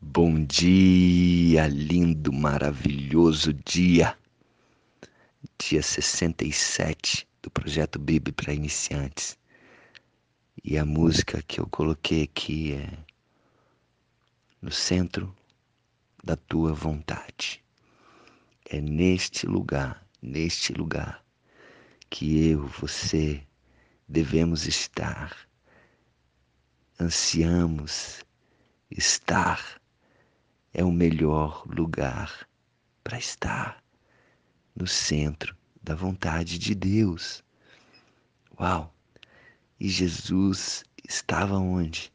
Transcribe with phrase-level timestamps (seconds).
[0.00, 4.16] Bom dia, lindo, maravilhoso dia.
[5.58, 9.36] Dia 67 do projeto Bíblia para iniciantes.
[10.62, 12.96] E a música que eu coloquei aqui é
[14.62, 15.34] No centro
[16.22, 17.60] da tua vontade.
[18.70, 21.24] É neste lugar, neste lugar
[22.08, 23.42] que eu, você
[24.08, 25.36] devemos estar.
[27.00, 28.24] Ansiamos
[28.92, 29.80] estar
[30.78, 32.48] é o melhor lugar
[33.02, 33.82] para estar
[34.76, 37.42] no centro da vontade de Deus.
[38.60, 38.94] Uau!
[39.80, 42.12] E Jesus estava onde?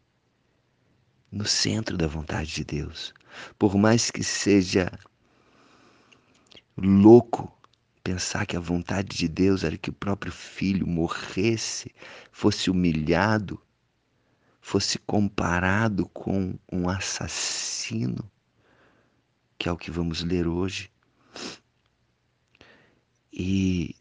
[1.29, 3.13] No centro da vontade de Deus.
[3.59, 4.89] Por mais que seja
[6.77, 7.51] louco
[8.01, 11.93] pensar que a vontade de Deus era que o próprio filho morresse,
[12.31, 13.61] fosse humilhado,
[14.61, 18.31] fosse comparado com um assassino,
[19.63, 20.91] que é o que vamos ler hoje.
[23.31, 23.95] E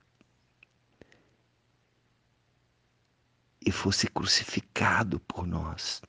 [3.65, 6.03] e fosse crucificado por nós.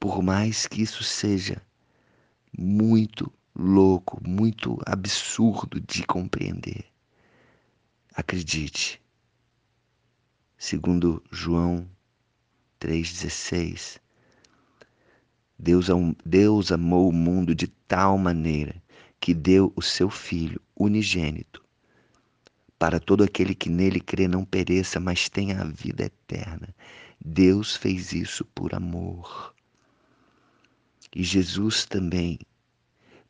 [0.00, 1.64] Por mais que isso seja
[2.58, 6.86] muito louco, muito absurdo de compreender.
[8.16, 9.00] Acredite.
[10.58, 11.88] Segundo João
[12.80, 14.00] 3,16,
[15.58, 15.86] Deus,
[16.24, 18.82] Deus amou o mundo de tal maneira
[19.20, 21.66] que deu o seu Filho unigênito
[22.78, 26.68] para todo aquele que nele crê não pereça, mas tenha a vida eterna.
[27.24, 29.54] Deus fez isso por amor.
[31.14, 32.38] E Jesus também,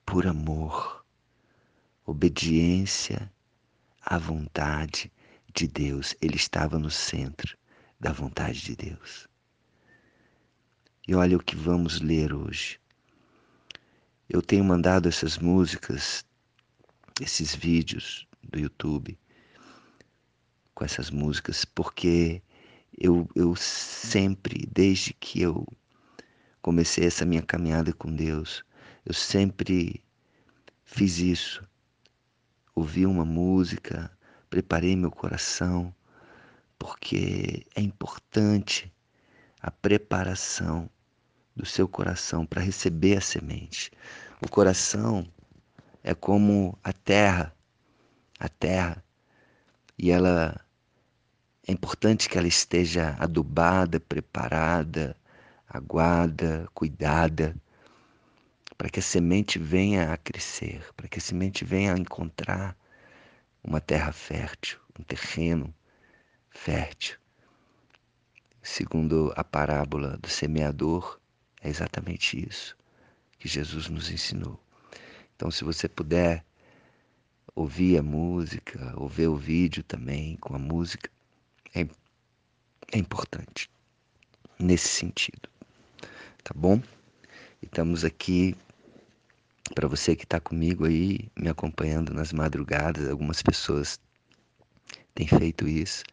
[0.05, 1.05] por amor,
[2.05, 3.33] obediência
[4.03, 5.13] à vontade
[5.55, 6.15] de Deus.
[6.21, 7.57] Ele estava no centro
[8.01, 9.29] da vontade de Deus.
[11.09, 12.81] E olha o que vamos ler hoje.
[14.29, 16.25] Eu tenho mandado essas músicas,
[17.21, 19.17] esses vídeos do YouTube
[20.75, 22.43] com essas músicas, porque
[22.99, 25.65] eu, eu sempre, desde que eu
[26.61, 28.65] comecei essa minha caminhada com Deus,
[29.05, 30.03] eu sempre
[30.85, 31.65] fiz isso.
[32.75, 34.11] Ouvi uma música,
[34.51, 35.95] preparei meu coração,
[36.77, 38.93] porque é importante
[39.63, 40.91] a preparação
[41.57, 43.91] do seu coração para receber a semente.
[44.45, 45.27] O coração
[46.05, 47.57] é como a terra,
[48.39, 49.03] a terra,
[49.99, 50.61] e ela
[51.67, 55.17] é importante que ela esteja adubada, preparada,
[55.67, 57.57] aguada, cuidada,
[58.77, 62.77] para que a semente venha a crescer, para que a semente venha a encontrar
[63.65, 65.75] uma terra fértil, um terreno
[66.51, 67.17] fértil.
[68.63, 71.19] Segundo a parábola do semeador,
[71.67, 72.77] é exatamente isso
[73.39, 74.59] que Jesus nos ensinou.
[75.35, 76.45] Então, se você puder
[77.55, 81.11] ouvir a música, ou ver o vídeo também com a música,
[81.75, 81.81] é,
[82.93, 83.69] é importante
[84.59, 85.49] nesse sentido.
[86.45, 86.81] Tá bom?
[87.61, 88.55] estamos aqui
[89.75, 93.09] para você que está comigo aí, me acompanhando nas madrugadas.
[93.09, 93.99] Algumas pessoas
[95.15, 96.05] têm feito isso.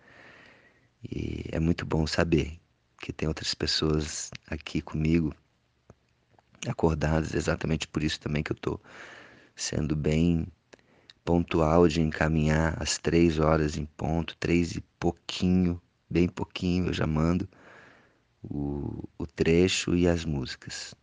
[1.04, 2.60] E é muito bom saber
[3.00, 5.36] que tem outras pessoas aqui comigo,
[6.68, 8.82] acordadas, exatamente por isso também que eu estou
[9.56, 10.48] sendo bem
[11.24, 17.08] pontual de encaminhar às três horas em ponto, três e pouquinho, bem pouquinho, eu já
[17.08, 17.48] mando
[18.42, 20.94] o, o trecho e as músicas.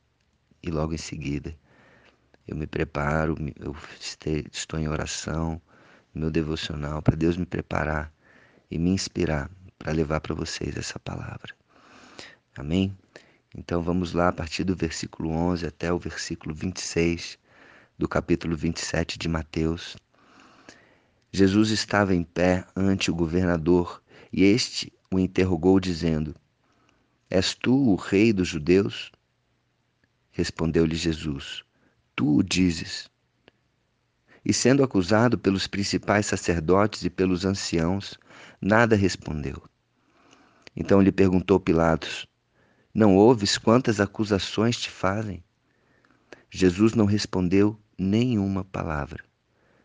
[0.62, 1.56] E logo em seguida
[2.46, 3.74] eu me preparo, eu
[4.50, 5.60] estou em oração,
[6.14, 8.12] meu devocional, para Deus me preparar
[8.70, 11.54] e me inspirar para levar para vocês essa palavra.
[12.56, 12.94] Amém?
[13.56, 17.36] Então vamos lá, a partir do versículo 11 até o versículo 26
[17.98, 19.96] do capítulo 27 de Mateus.
[21.32, 24.00] Jesus estava em pé ante o governador
[24.32, 26.34] e este o interrogou, dizendo:
[27.28, 29.10] És tu o rei dos judeus?
[30.30, 31.64] Respondeu-lhe Jesus:
[32.14, 33.10] Tu o dizes.
[34.44, 38.16] E sendo acusado pelos principais sacerdotes e pelos anciãos,
[38.60, 39.60] nada respondeu.
[40.74, 42.29] Então lhe perguntou Pilatos:
[42.92, 45.42] Não ouves quantas acusações te fazem?
[46.50, 49.24] Jesus não respondeu nenhuma palavra,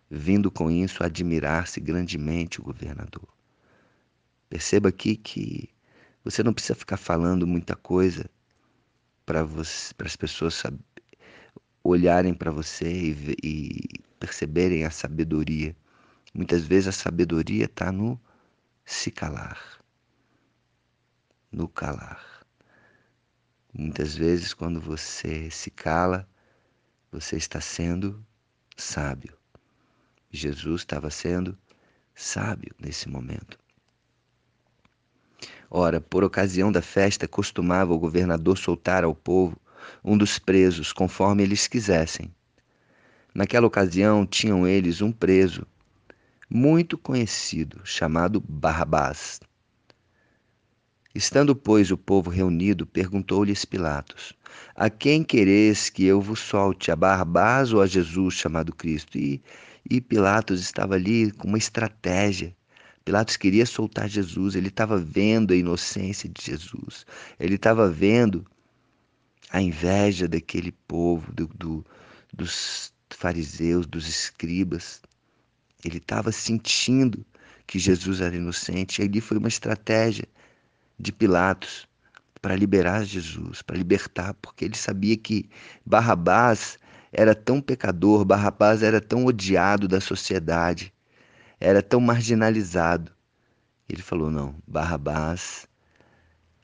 [0.09, 3.27] vindo com isso admirar-se grandemente o governador.
[4.49, 5.69] Perceba aqui que
[6.23, 8.29] você não precisa ficar falando muita coisa
[9.25, 9.47] para
[10.03, 10.63] as pessoas
[11.83, 13.81] olharem para você e, e
[14.19, 15.75] perceberem a sabedoria.
[16.33, 18.19] Muitas vezes a sabedoria está no
[18.83, 19.75] se calar
[21.55, 22.34] no calar.
[23.77, 26.25] Muitas vezes, quando você se cala,
[27.11, 28.25] você está sendo
[28.77, 29.37] sábio.
[30.31, 31.57] Jesus estava sendo
[32.15, 33.59] sábio nesse momento.
[35.69, 39.59] Ora, por ocasião da festa, costumava o governador soltar ao povo
[40.01, 42.33] um dos presos, conforme eles quisessem.
[43.33, 45.67] Naquela ocasião, tinham eles um preso
[46.49, 49.41] muito conhecido, chamado Barrabás.
[51.15, 54.33] Estando, pois, o povo reunido, perguntou-lhes Pilatos:
[54.75, 59.17] A quem quereis que eu vos solte, a Barrabás ou a Jesus chamado Cristo?
[59.17, 59.41] E,
[59.89, 62.53] e Pilatos estava ali com uma estratégia.
[63.05, 67.05] Pilatos queria soltar Jesus, ele estava vendo a inocência de Jesus,
[67.39, 68.45] ele estava vendo
[69.51, 71.85] a inveja daquele povo, do, do,
[72.33, 75.01] dos fariseus, dos escribas.
[75.81, 77.25] Ele estava sentindo
[77.65, 80.27] que Jesus era inocente, e ali foi uma estratégia
[80.99, 81.87] de Pilatos
[82.41, 85.49] para liberar Jesus, para libertar, porque ele sabia que
[85.85, 86.77] Barrabás
[87.11, 90.93] era tão pecador, Barrabás era tão odiado da sociedade,
[91.59, 93.11] era tão marginalizado.
[93.89, 95.67] Ele falou: não, Barrabás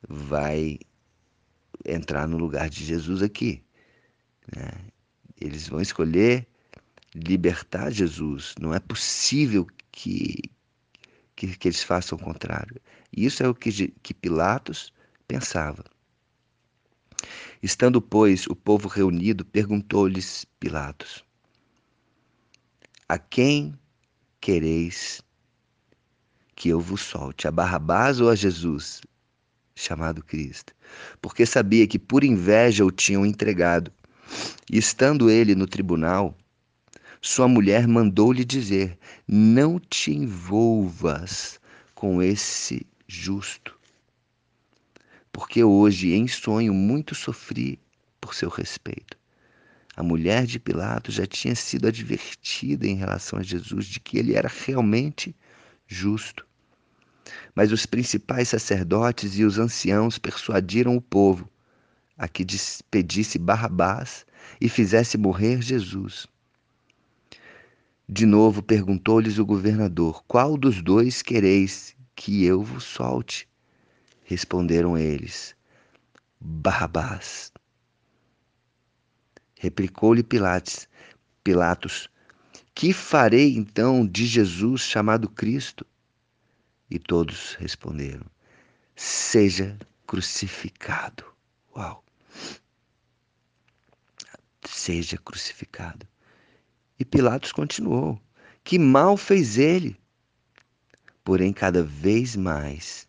[0.07, 0.79] vai
[1.85, 3.63] entrar no lugar de Jesus aqui.
[4.55, 4.71] Né?
[5.39, 6.47] Eles vão escolher
[7.15, 8.53] libertar Jesus.
[8.59, 10.41] Não é possível que,
[11.35, 12.79] que, que eles façam o contrário.
[13.15, 14.93] Isso é o que, que Pilatos
[15.27, 15.83] pensava.
[17.61, 21.23] Estando, pois, o povo reunido, perguntou-lhes Pilatos:
[23.07, 23.77] A quem
[24.39, 25.21] quereis
[26.55, 29.01] que eu vos solte, a Barrabás ou a Jesus,
[29.75, 30.73] chamado Cristo?
[31.21, 33.91] Porque sabia que por inveja o tinham entregado.
[34.71, 36.35] E estando ele no tribunal,
[37.21, 38.97] sua mulher mandou-lhe dizer:
[39.27, 41.59] Não te envolvas
[41.93, 43.77] com esse justo.
[45.31, 47.77] Porque hoje, em sonho, muito sofri
[48.19, 49.17] por seu respeito.
[49.95, 54.33] A mulher de Pilatos já tinha sido advertida em relação a Jesus de que ele
[54.33, 55.35] era realmente
[55.85, 56.47] justo.
[57.53, 61.49] Mas os principais sacerdotes e os anciãos persuadiram o povo
[62.17, 64.25] a que despedisse Barrabás
[64.59, 66.27] e fizesse morrer Jesus.
[68.07, 73.49] De novo perguntou-lhes o governador: Qual dos dois quereis que eu vos solte?
[74.25, 75.55] Responderam eles:
[76.39, 77.51] Barrabás.
[79.57, 80.87] Replicou-lhe Pilatos:
[81.43, 82.07] Pilatos:
[82.75, 85.83] Que farei então de Jesus chamado Cristo?
[86.91, 88.27] E todos responderam:
[88.95, 89.75] Seja
[90.05, 91.25] crucificado.
[91.75, 92.05] Uau!
[94.69, 96.07] Seja crucificado.
[96.99, 98.21] E Pilatos continuou:
[98.63, 99.99] Que mal fez ele?
[101.23, 103.07] Porém, cada vez mais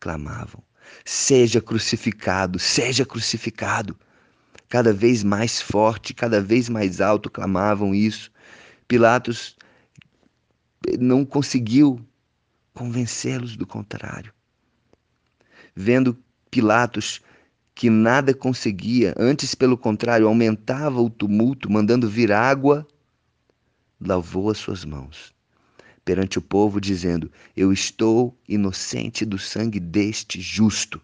[0.00, 0.62] clamavam:
[1.04, 3.96] Seja crucificado, seja crucificado.
[4.68, 8.30] Cada vez mais forte, cada vez mais alto clamavam isso.
[8.88, 9.56] Pilatos
[10.98, 12.04] não conseguiu
[12.72, 14.32] convencê-los do contrário.
[15.76, 16.18] Vendo
[16.50, 17.20] Pilatos
[17.74, 22.86] que nada conseguia, antes, pelo contrário, aumentava o tumulto, mandando vir água,
[24.00, 25.33] lavou as suas mãos
[26.04, 31.00] perante o povo, dizendo: Eu estou inocente do sangue deste justo.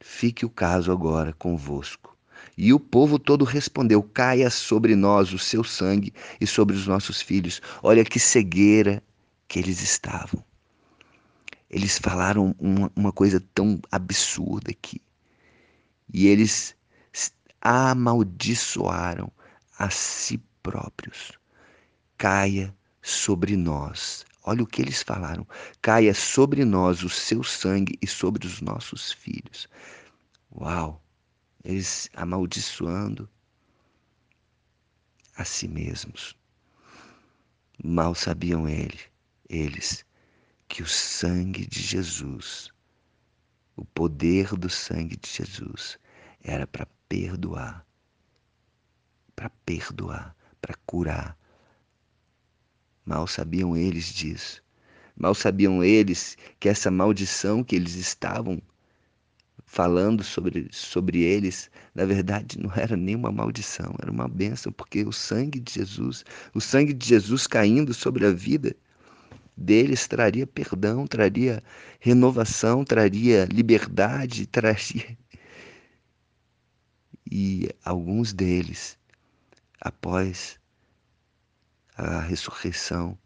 [0.00, 2.16] Fique o caso agora convosco.
[2.56, 7.22] E o povo todo respondeu: Caia sobre nós o seu sangue e sobre os nossos
[7.22, 7.60] filhos.
[7.82, 9.02] Olha que cegueira
[9.48, 10.44] que eles estavam.
[11.68, 15.00] Eles falaram uma, uma coisa tão absurda aqui.
[16.12, 16.74] E eles
[17.62, 19.30] amaldiçoaram
[19.78, 21.39] a si próprios
[22.20, 24.26] caia sobre nós.
[24.44, 25.48] Olha o que eles falaram:
[25.80, 29.66] caia sobre nós o seu sangue e sobre os nossos filhos.
[30.54, 31.02] Uau!
[31.64, 33.26] Eles amaldiçoando
[35.34, 36.36] a si mesmos.
[37.82, 39.00] Mal sabiam ele,
[39.48, 40.04] eles
[40.68, 42.70] que o sangue de Jesus,
[43.74, 45.98] o poder do sangue de Jesus,
[46.42, 47.86] era para perdoar,
[49.34, 51.39] para perdoar, para curar,
[53.10, 54.62] Mal sabiam eles disso.
[55.16, 58.62] Mal sabiam eles que essa maldição que eles estavam
[59.66, 65.10] falando sobre, sobre eles, na verdade não era nenhuma maldição, era uma bênção, porque o
[65.10, 66.24] sangue de Jesus,
[66.54, 68.76] o sangue de Jesus caindo sobre a vida
[69.56, 71.60] deles traria perdão, traria
[71.98, 75.18] renovação, traria liberdade, traria.
[77.32, 78.98] E alguns deles,
[79.80, 80.59] após
[82.00, 83.18] a ressurreição,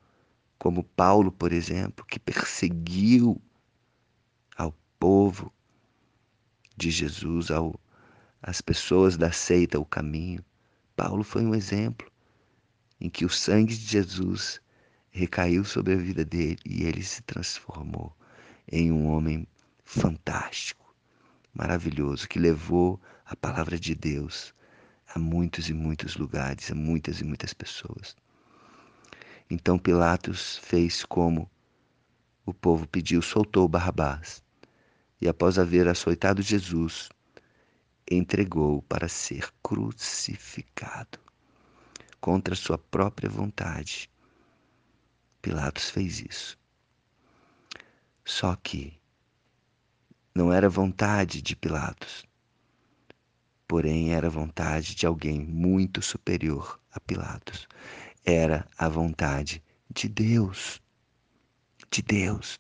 [0.59, 3.41] como Paulo, por exemplo, que perseguiu
[4.57, 5.53] ao povo
[6.77, 7.79] de Jesus ao,
[8.43, 10.45] às pessoas da seita, o caminho.
[10.97, 12.11] Paulo foi um exemplo
[13.01, 14.61] em que o sangue de Jesus
[15.11, 18.13] recaiu sobre a vida dele e ele se transformou
[18.71, 19.47] em um homem
[19.85, 20.93] fantástico,
[21.55, 24.53] maravilhoso, que levou a palavra de Deus
[25.15, 28.17] a muitos e muitos lugares, a muitas e muitas pessoas.
[29.51, 31.51] Então Pilatos fez como
[32.47, 34.43] o povo pediu, soltou Barrabás.
[35.21, 37.09] E após haver açoitado Jesus,
[38.11, 41.19] entregou para ser crucificado
[42.21, 44.11] contra sua própria vontade.
[45.41, 46.59] Pilatos fez isso.
[48.25, 48.99] Só que
[50.35, 52.25] não era vontade de Pilatos,
[53.69, 57.69] porém era vontade de alguém muito superior a Pilatos.
[58.25, 59.63] Era a vontade
[59.93, 60.81] de Deus.
[61.91, 62.59] De Deus.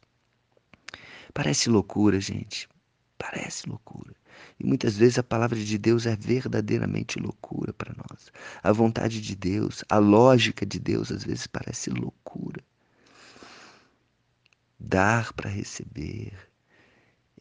[1.33, 2.68] Parece loucura, gente.
[3.16, 4.14] Parece loucura.
[4.61, 8.30] E muitas vezes a palavra de Deus é verdadeiramente loucura para nós.
[8.62, 12.62] A vontade de Deus, a lógica de Deus, às vezes parece loucura.
[14.78, 16.33] Dar para receber,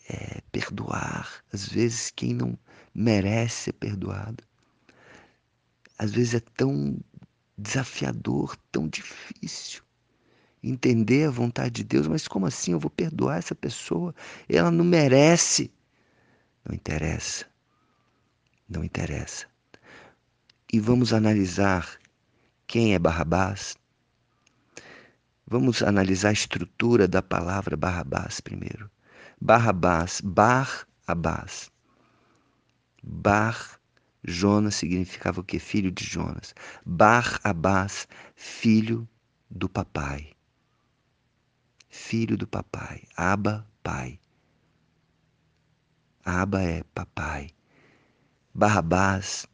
[0.09, 1.43] é, perdoar.
[1.51, 2.57] Às vezes quem não
[2.95, 4.43] merece ser perdoado.
[5.97, 6.97] Às vezes é tão
[7.63, 9.83] desafiador, tão difícil
[10.63, 14.15] entender a vontade de Deus, mas como assim eu vou perdoar essa pessoa?
[14.47, 15.69] Ela não merece.
[16.65, 17.45] Não interessa.
[18.69, 19.45] Não interessa.
[20.71, 21.99] E vamos analisar
[22.65, 23.75] quem é Barrabás.
[25.45, 28.89] Vamos analisar a estrutura da palavra Barrabás primeiro.
[29.41, 31.69] Barrabás, Bar-Abás.
[33.03, 33.77] Bar,
[34.23, 35.59] Jonas significava o que?
[35.59, 36.53] Filho de Jonas.
[36.85, 39.07] Bar-Abás, filho
[39.49, 40.31] do papai.
[41.89, 43.03] Filho do papai.
[43.15, 44.19] Aba, pai.
[46.23, 47.49] Aba é papai.
[48.53, 49.45] Barrabás.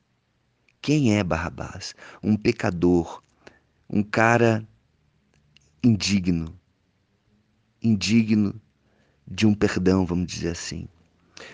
[0.82, 1.94] Quem é Barrabás?
[2.24, 3.22] Um pecador,
[3.90, 4.66] um cara
[5.84, 6.58] indigno,
[7.82, 8.60] indigno
[9.28, 10.88] de um perdão, vamos dizer assim.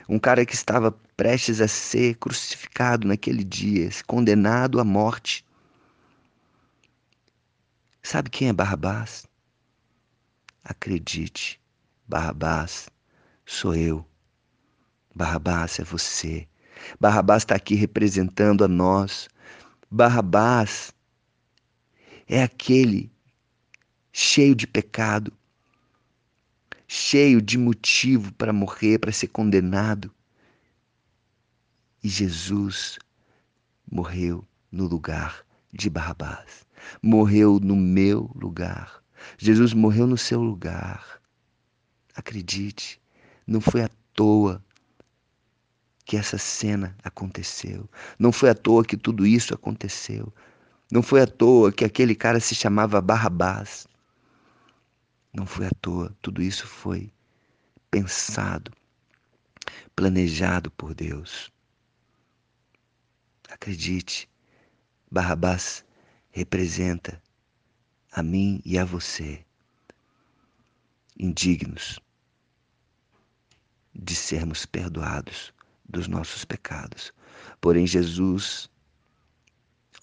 [0.07, 5.45] Um cara que estava prestes a ser crucificado naquele dia, condenado à morte.
[8.03, 9.25] Sabe quem é Barrabás?
[10.63, 11.59] Acredite,
[12.07, 12.89] Barrabás
[13.45, 14.05] sou eu.
[15.13, 16.47] Barrabás é você.
[16.99, 19.29] Barrabás está aqui representando a nós.
[19.89, 20.93] Barrabás
[22.27, 23.11] é aquele
[24.11, 25.31] cheio de pecado,
[26.87, 30.11] cheio de motivo para morrer, para ser condenado.
[32.03, 32.99] E Jesus
[33.91, 36.65] morreu no lugar de Barrabás.
[37.01, 39.03] Morreu no meu lugar.
[39.37, 41.19] Jesus morreu no seu lugar.
[42.15, 43.01] Acredite,
[43.47, 44.63] não foi à toa
[46.05, 47.89] que essa cena aconteceu.
[48.19, 50.31] Não foi à toa que tudo isso aconteceu.
[50.91, 53.87] Não foi à toa que aquele cara se chamava Barrabás.
[55.35, 56.15] Não foi à toa.
[56.21, 57.11] Tudo isso foi
[57.91, 58.71] pensado,
[59.93, 61.51] planejado por Deus.
[63.49, 64.29] Acredite,
[65.11, 65.83] Barrabás
[66.31, 67.21] representa
[68.11, 69.45] a mim e a você,
[71.19, 71.99] indignos
[73.93, 75.53] de sermos perdoados
[75.87, 77.13] dos nossos pecados.
[77.59, 78.69] Porém, Jesus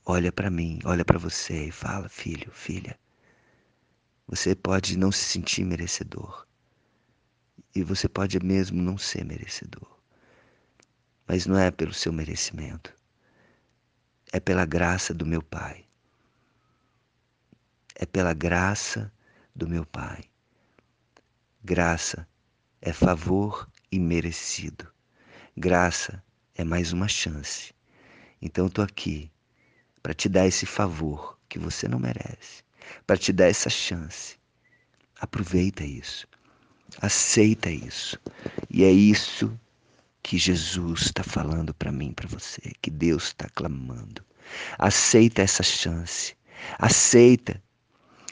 [0.04, 2.98] olha para mim, olha para você e fala: Filho, filha,
[4.26, 6.46] você pode não se sentir merecedor.
[7.74, 9.98] E você pode mesmo não ser merecedor.
[11.26, 12.94] Mas não é pelo seu merecimento.
[14.32, 15.86] É pela graça do meu Pai.
[17.94, 19.12] É pela graça
[19.54, 20.24] do meu Pai.
[21.64, 22.26] Graça
[22.80, 24.92] é favor imerecido.
[25.56, 26.22] Graça
[26.54, 27.74] é mais uma chance.
[28.40, 29.30] Então eu estou aqui
[30.02, 32.64] para te dar esse favor que você não merece,
[33.06, 34.36] para te dar essa chance.
[35.20, 36.26] Aproveita isso,
[37.00, 38.18] aceita isso.
[38.70, 39.52] E é isso
[40.22, 44.22] que Jesus está falando para mim, para você, que Deus está clamando.
[44.78, 46.34] Aceita essa chance,
[46.78, 47.62] aceita,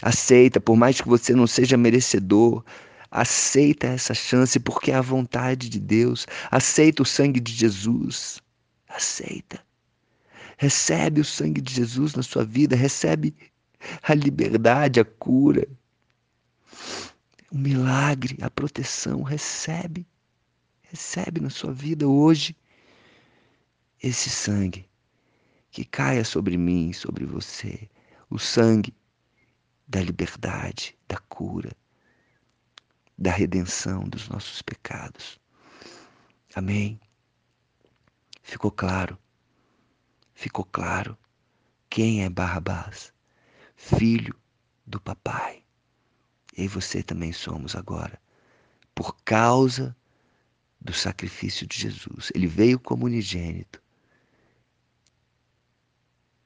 [0.02, 2.64] aceita, por mais que você não seja merecedor,
[3.10, 6.26] Aceita essa chance porque é a vontade de Deus.
[6.50, 8.40] Aceita o sangue de Jesus.
[8.88, 9.60] Aceita.
[10.56, 12.76] Recebe o sangue de Jesus na sua vida.
[12.76, 13.34] Recebe
[14.02, 15.66] a liberdade, a cura,
[17.50, 19.22] o milagre, a proteção.
[19.22, 20.06] Recebe.
[20.82, 22.56] Recebe na sua vida hoje
[24.02, 24.88] esse sangue
[25.70, 27.88] que caia sobre mim, sobre você.
[28.28, 28.94] O sangue
[29.86, 31.70] da liberdade, da cura,
[33.16, 35.40] da redenção dos nossos pecados.
[36.54, 37.00] Amém.
[38.42, 39.18] Ficou claro?
[40.34, 41.16] Ficou claro
[41.88, 43.12] quem é Barrabás?
[43.80, 44.38] Filho
[44.86, 45.64] do papai.
[46.54, 48.20] Eu e você também somos agora.
[48.94, 49.96] Por causa
[50.78, 52.30] do sacrifício de Jesus.
[52.34, 53.82] Ele veio como unigênito.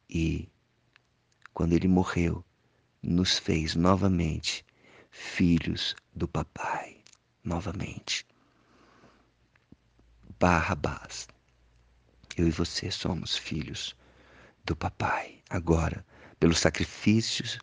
[0.09, 0.49] E
[1.53, 2.45] quando ele morreu,
[3.03, 4.65] nos fez novamente
[5.11, 7.03] filhos do papai.
[7.43, 8.25] Novamente.
[10.39, 11.27] Barrabás.
[12.37, 13.97] Eu e você somos filhos
[14.65, 15.43] do papai.
[15.51, 16.07] Agora,
[16.39, 17.59] pelos sacrifícios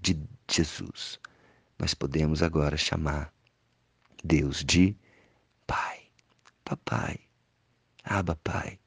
[0.00, 0.18] de
[0.50, 1.18] Jesus,
[1.78, 3.32] nós podemos agora chamar
[4.22, 4.96] Deus de
[5.66, 6.10] Pai.
[6.64, 7.20] Papai.
[8.04, 8.78] Aba, Pai.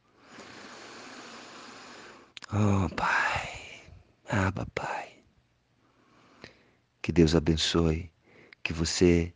[2.52, 3.84] Oh, Pai.
[4.30, 5.24] Aba, Pai.
[7.02, 8.12] Que Deus abençoe,
[8.64, 9.34] que você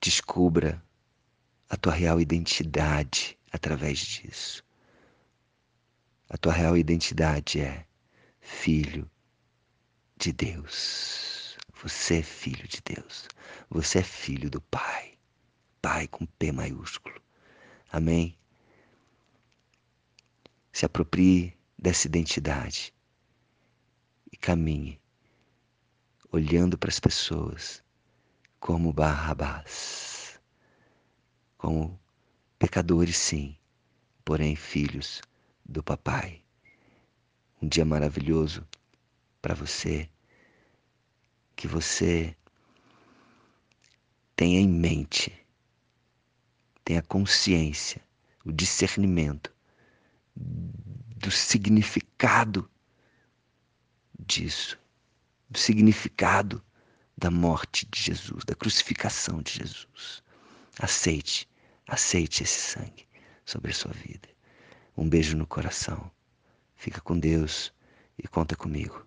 [0.00, 0.82] descubra
[1.68, 4.64] a tua real identidade através disso.
[6.28, 7.84] A tua real identidade é
[8.46, 9.10] filho
[10.16, 11.58] de Deus.
[11.82, 13.28] Você é filho de Deus.
[13.68, 15.18] Você é filho do Pai.
[15.82, 17.20] Pai com P maiúsculo.
[17.90, 18.38] Amém?
[20.72, 22.94] Se aproprie dessa identidade
[24.30, 25.00] e caminhe
[26.30, 27.82] olhando para as pessoas
[28.60, 30.40] como Barrabás,
[31.58, 31.98] como
[32.58, 33.56] pecadores, sim,
[34.24, 35.20] porém filhos
[35.64, 36.45] do Papai.
[37.60, 38.66] Um dia maravilhoso
[39.40, 40.08] para você,
[41.54, 42.36] que você
[44.34, 45.46] tenha em mente
[46.86, 48.00] tenha consciência,
[48.44, 49.52] o discernimento
[50.36, 52.70] do significado
[54.20, 54.78] disso,
[55.50, 56.64] do significado
[57.18, 60.22] da morte de Jesus, da crucificação de Jesus.
[60.78, 61.48] Aceite,
[61.88, 63.08] aceite esse sangue
[63.44, 64.28] sobre a sua vida.
[64.96, 66.08] Um beijo no coração.
[66.76, 67.72] Fica com Deus
[68.18, 69.05] e conta comigo.